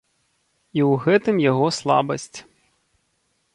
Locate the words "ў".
0.83-1.03